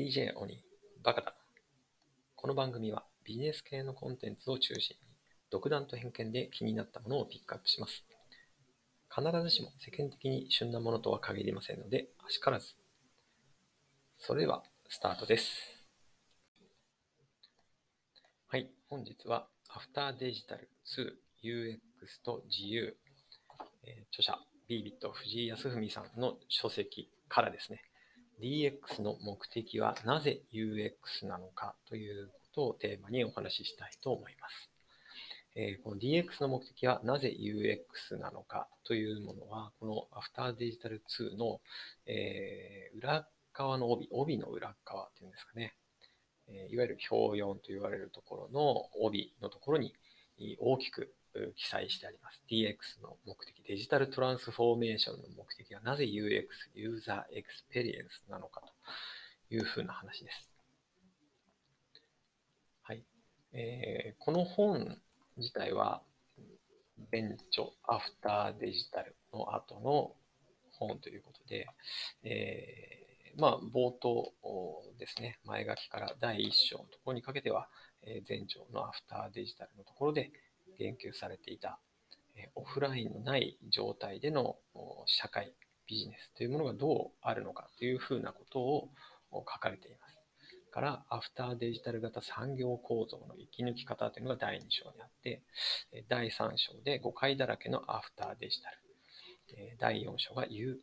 [0.00, 0.64] DJ 鬼、
[1.04, 1.34] バカだ。
[2.34, 5.06] この番組はビジネス系のコンテンツを中心に
[5.50, 8.02] 独断と偏見で気になったものをピックアップします。
[9.14, 12.68] 必ずしも世間的に旬なものとは限りませんので、あしからず。
[14.16, 15.50] それでは、スタートです。
[18.48, 21.12] はい、本日は After Digital 2
[21.44, 21.78] UX
[22.24, 22.96] と自由、
[23.84, 27.82] えー著者 b ビット藤井康文さんの書籍からですね、
[28.40, 34.70] DX の目的はなぜ UX なのかということをテーマにお話ししたいと思います。
[35.54, 41.00] えーこの DX の目的はなぜ UX なのかというものは、この After Digital
[41.34, 41.60] 2の、
[42.06, 45.74] えー裏側の帯、帯の裏側っていうんですかね。
[46.48, 49.94] えいわゆる表4と言われるところの帯のところに
[50.58, 51.12] 大きく
[51.56, 52.42] 記載してあります。
[52.50, 55.44] DX の目的、デジタルトランスフォーメーションの目
[55.82, 60.50] なぜ UX、ユーザーエクスペリエンスなのかというふうな話です。
[62.82, 63.04] はい。
[63.52, 64.96] えーこの本
[65.36, 66.02] 自体は、
[67.10, 70.14] ベンチョ、アフターデジタルの後の
[70.72, 71.66] 本ということで、
[72.22, 74.32] えーまあ、冒頭
[74.98, 77.68] ですね、前書きから第1章のところにかけては、
[78.02, 80.30] えー前著のアフターデジタルのところで
[80.78, 81.78] 言及されていた、
[82.36, 84.56] えーオフラインのない状態での
[85.06, 85.54] 社会、
[85.90, 88.90] ビジネスというものがどうあるのかというふうなことを
[89.32, 90.16] 書かれています。
[90.70, 95.42] から、アフターデジタル型産業構造の生き抜き方というのが第2章にあって、
[96.08, 98.76] 第3章で誤解だらけのアフターデジタル。
[99.80, 100.78] 第4章が UX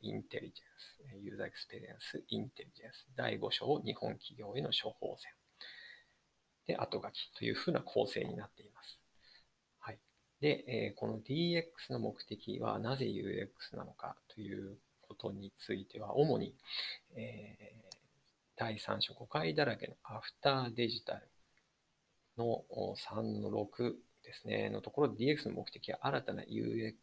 [0.00, 3.06] インテリジェンス、ユーザーエクスペリエンスインテリジェンス。
[3.14, 5.30] 第5章、日本企業への処方箋。
[6.66, 8.67] で、後書きというふうな構成になっています。
[10.40, 16.54] で、えーこの DX の目的はなぜ UX なのかということについては、主に、
[17.16, 17.74] え
[18.56, 21.28] 第3章、誤解だらけのアフターデジタル
[22.36, 22.64] の
[22.96, 26.94] 3の6ですね、のところで DX の目的は新たな UX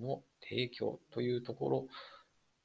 [0.00, 1.86] の提供というところ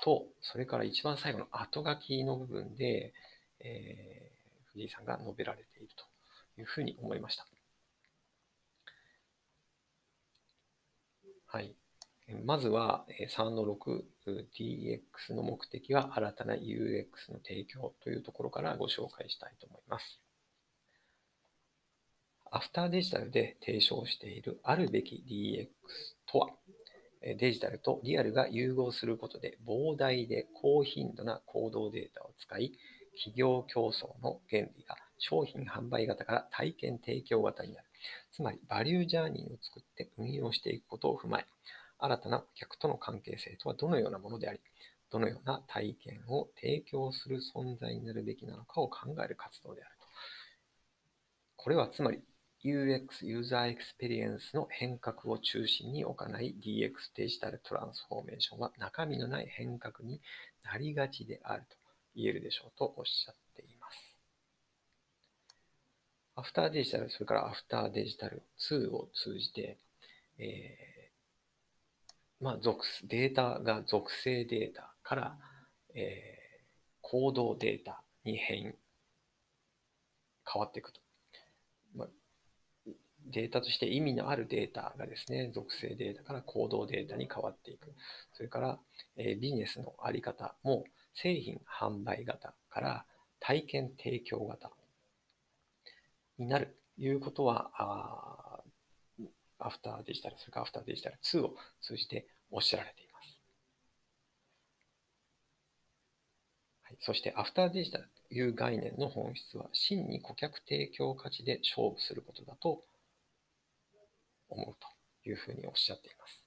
[0.03, 3.13] と、それから一番最後の後書きの部分で、
[3.59, 4.29] えー
[4.73, 7.58] 藤井さんが述べられているというふうに思いました。
[11.51, 11.73] はい。
[12.45, 14.03] まずは3の6、
[14.55, 20.21] DX の目的は新たな UX の提供というところからご紹介したいと思います。
[22.51, 25.69] アフターデジタルで提唱しているあるべき DX
[26.31, 26.49] とは、
[27.23, 32.73] デジタルとリアルが融合することで膨大で高頻度な行動データを使い、
[33.15, 37.85] 企業競争の原理が商品販売型から体験提供型になる。
[38.31, 41.45] つまり、バリュージャーニーを作って運用していくことを踏まえ、
[41.99, 44.59] 新たな顧客との関係性とはどのようなものであり、
[45.11, 50.07] どのような体験を提供する存在になるべきなのかを考える活動であると。
[51.57, 52.21] これはつまり、
[52.63, 60.21] UX、ユーザーエクスペリエンスの変革を中心に行い、DX デジタルトランスフォーメーションは中身のない変革に
[60.63, 61.77] なりがちであると
[62.15, 63.48] 言えるでしょうとおっしゃって。
[66.39, 69.77] アフターデジタル、それからアフターデジタル2を通じて、
[70.37, 75.37] えーまあ、属データが属性データから、
[75.95, 76.39] えー
[77.01, 78.75] 行動データに変
[80.45, 81.01] 変わっていくと。
[81.95, 82.07] まあ、
[83.31, 87.95] データとして意味のあるデータがですね、属性データから行動データに変わっていく。
[88.33, 88.79] それから、
[89.17, 90.83] えービジネスのあり方も
[91.15, 93.05] 製品販売型から
[93.39, 94.69] 体験提供型
[96.39, 97.71] になるということは、
[99.59, 103.41] アフターデジタル、それからアフターデジタル2を通じておっしゃられています。
[106.83, 112.83] はい、そして、アフターデジタルという概念の本質は、真に顧客提供価値で勝負することだと
[114.47, 116.43] 思うというふうにおっしゃっています。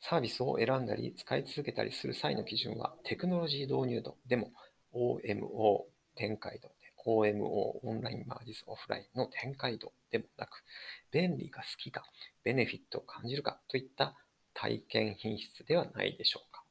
[0.00, 4.50] サービスを選んだり使い続けたりする際の基準はテクノロジー導入度でも
[4.92, 5.84] OMO
[6.16, 6.72] 展開度
[7.06, 7.44] OMO
[7.82, 10.62] オンラインマージスオフラインの展開度でもなく
[11.10, 12.04] 便利か好きか
[12.44, 14.14] ベネフィットを感じるかといった
[14.54, 16.62] 体験品質ではないでしょうか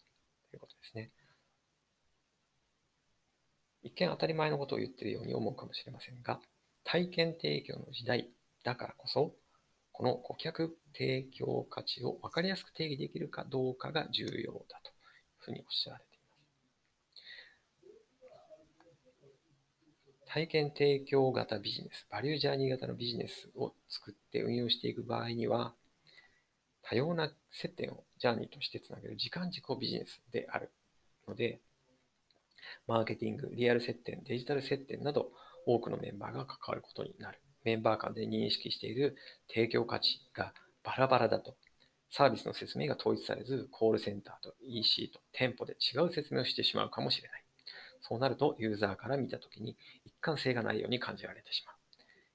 [0.50, 1.12] ということですね。
[3.84, 6.40] 一見当たり前のことを言っているように思うかもしれませんが
[6.84, 8.30] 体験提供の時代
[8.64, 9.34] だからこそ
[9.92, 14.96] この顧客提供価値を分かりやすく定義できるかどうかが重要だという
[15.40, 16.36] ふうにおっしゃられていま
[20.21, 20.21] す。
[20.34, 25.74] 体験提供型ビジネス、バリュージャーニー型のビジネスを作って運用していく場合には、
[26.84, 30.72] 多様な接点をジャーニーとしてつなげる時間軸ビジネスである
[31.28, 31.60] ので、
[32.88, 35.34] マーケティング、リアル接点、デジタル接点など
[35.66, 37.42] 多くのメンバーが関わることになる。
[37.66, 39.18] メンバー間で認識している
[39.54, 41.58] 提供価値がバラバラだと、
[42.10, 47.41] サービスの説明が統一されず、コールセンターと EC と店舗で違う説明をしてしまうかもしれない。
[48.02, 51.76] そうなると、ユーザーから見たときに一貫性がないように感じられてしまう。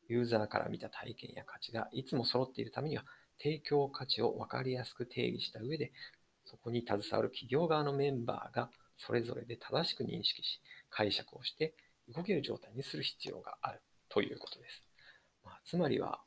[0.09, 3.05] ユーザーから見た体験や価値がいつも揃っているためには、
[3.39, 5.93] 提供価値を分かりやすく定義した上で、
[6.45, 10.61] そこに携わる企業側のメンバーがそれぞれで正しく認識し、
[10.91, 11.75] 解釈をして
[12.09, 14.83] 動ける状態にする必要があるということです。
[15.45, 16.21] まあ、つまりは、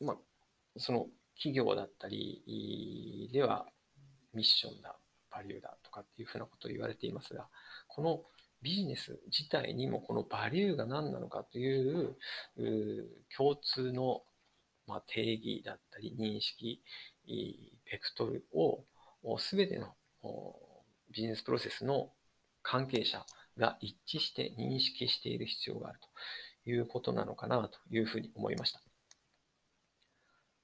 [0.00, 0.16] まあ、
[0.76, 1.06] その
[1.36, 3.66] 企業だったりでは
[4.34, 4.96] ミッションだ、
[5.30, 7.48] バリューだとかっていうふうなことを言われていますが、
[7.86, 8.24] この
[8.62, 12.16] ビジネス自体にもこのバリューが何なのかという
[13.36, 14.22] 共通の
[14.86, 16.82] ま定義だったり認識、
[17.26, 18.84] ベクトルを
[19.38, 19.94] 全ての
[21.10, 22.10] ビジネスプロセスの
[22.62, 23.24] 関係者
[23.56, 26.00] が一致して認識している必要がある
[26.64, 28.80] ということなのかなというふうに思いました。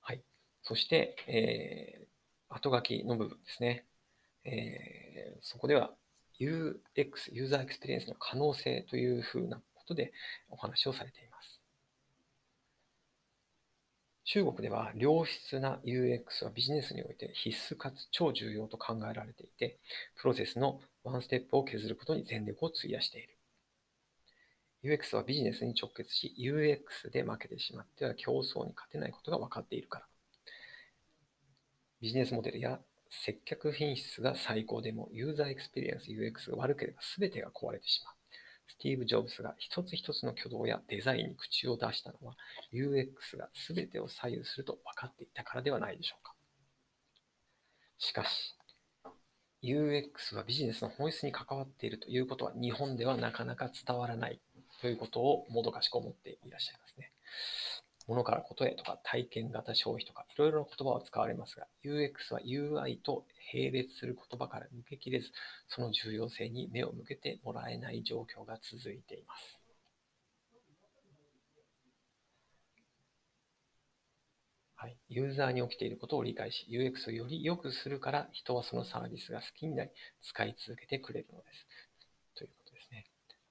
[0.00, 0.22] はい。
[0.62, 3.86] そして、えー、後書きの部分ですね。
[4.44, 5.94] えー、そこでは
[6.40, 10.12] UX、ユーザーエクスペリエンスの可能性というふうなことで
[10.48, 11.60] お話をされています。
[14.24, 19.78] 中国では良質な UX はビジネスにおいて必須かつ超重要と考えられていて、
[20.16, 23.36] プロセスのワンステップを削ることに全力を費やしている。
[24.82, 30.06] UX はビジネスに直結し、UX で負けてしまっては競争に勝てないことが分かっているから。
[32.00, 32.80] ビジネスモデルや
[33.22, 38.14] 接客品質が最高でもユーザーエクスペリエンス UX が悪ければ全てが壊れてしまう。
[38.66, 42.34] スティーブ・ジョブズが一つ一つの挙動やデザインに口を出したのは
[42.72, 46.34] UX が全てを左右すると分かっていたからではないでしょうか。
[47.98, 48.54] しかし、
[49.62, 54.40] UX はビジネスの本質に関わっているということは日本ではなかなか伝わらない
[54.80, 57.12] ということをもどかしく思っていらっしゃいますね。
[58.06, 65.30] 物からことへとか体験型消費とかいろいろな言葉を使われますが、UX は UI と並列する言葉から抜けきれず、
[65.68, 69.60] その重要性に目を向けてもらえない状況が続いています。
[74.76, 79.90] はい、ユーザーに起きていることを理解し、UX をより良くするから人はそのサービスが好きになり、
[80.20, 81.66] 使い続けてくれるのです。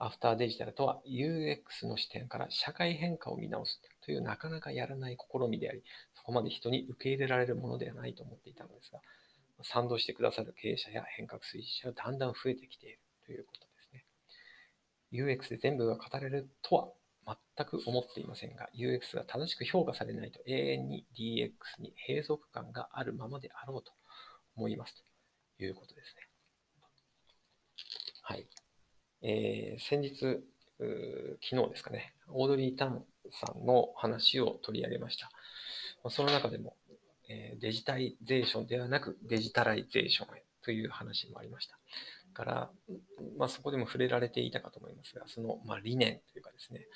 [0.03, 5.81] アフターデジタルとは UX の視点から社会変化を見直すというなかなかやらない試みであり、
[6.13, 8.99] そこまで人に受け入れられるものではないと思っていたのですが、
[9.63, 14.05] 賛同してくださる経営者や変革推進者がだんだん増えてきているということですね。
[15.13, 16.89] UX で全部が語れるとは
[17.55, 23.93] 全く思っていませんが、UX が正しく評価されないと永遠に DX に閉塞感があるままであろうと
[24.57, 25.01] 思います
[25.57, 26.27] ということですね。
[28.23, 28.45] はい。
[29.23, 30.43] えー、先日、
[31.41, 35.29] 昨日ですかね、オードリー・タンさんの話を取り上げました。
[36.09, 36.75] その中でも、
[37.29, 41.79] えデジタイゼーションではなくデジタライゼーションへという話もありました。
[42.33, 42.71] から、
[43.37, 46.87] まあ、そこでも触れられていたかと思いますが、その、まあ、理念というかですね、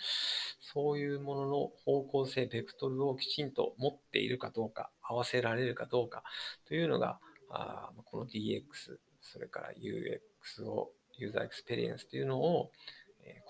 [0.60, 6.24] そういうものの方向性、ベクトルをきちんと持っているかどうか、合わせられるかどうか
[6.68, 7.20] というのが、
[7.50, 8.64] あこの DX、
[9.22, 12.72] それから UX を、ユーザーエクスペリエンスというのを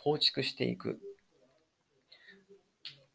[0.04, 1.00] 構築していく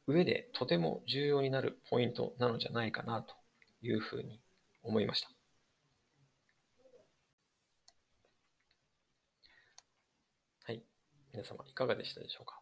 [0.06, 3.34] 上でとても重要になるポイントなのじゃないかなと
[3.82, 4.40] いうふうに
[4.82, 5.30] 思いました。
[10.64, 10.82] はい。
[11.32, 12.58] 皆様いかがでしたでしょうか？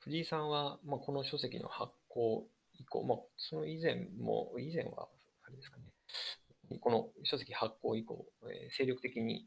[0.00, 5.08] 藤井さんは、まあ、この書籍の発行以降、まあ、その以前も、以前は、
[5.44, 9.46] あれですかね、この書籍発行以降、えー、精力的に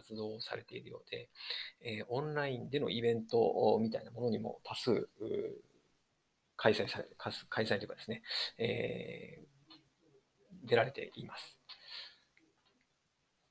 [0.00, 1.28] 活動されているようで、
[1.82, 5.08] えー、オンラインでのイベントみたいなものにも多数
[6.56, 7.04] 開催され、
[7.48, 8.22] 開催というかですね、
[8.58, 11.58] えー、出られています。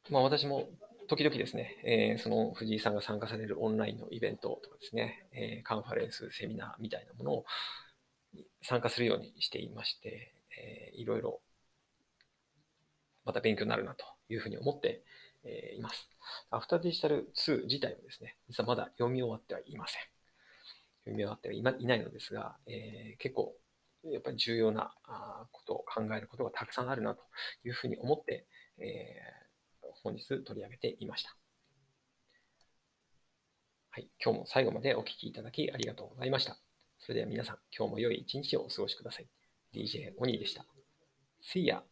[0.09, 0.69] まあ、私も
[1.07, 7.45] 時々ですね、えー、その藤井さんが参加されるオンラインのイベントとかですね、えー、カンファレンス、セミナーみたいなものを
[8.61, 11.41] 参加するようにしていまして、えー、いろいろ
[13.25, 15.03] また勉強になるなというふうに思って
[15.49, 16.09] えいます。
[16.51, 20.01] アフターデジタル2自体はですね、実はまだ読み終わってはいません。
[21.05, 23.55] 読み終わってはいないのですが、えー、結構
[24.03, 24.93] やっぱり重要な
[25.51, 27.21] ことを考えることがたくさんあるなと
[27.65, 31.35] いうふうに思って、えー、本日取り上げていました。
[33.91, 36.57] はい、今日も最後までお聴きいただきありがとうございました。
[36.99, 39.27] それでは皆さん、今日も良い一日をお過ごしください。
[39.73, 40.65] DJ オニーでした。
[41.41, 41.88] See ya!